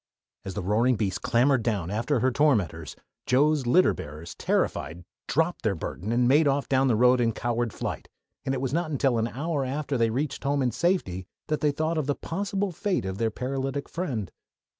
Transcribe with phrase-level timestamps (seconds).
[0.43, 2.95] As the roaring beast clambered down after her tormentors,
[3.27, 7.71] Joe's litter bearers, terrified, dropped their burden and made off down the road in coward
[7.71, 8.09] flight,
[8.43, 11.61] and it was not until an hour after they had reached home in safety that
[11.61, 14.31] they thought of the possible fate of their paralytic friend.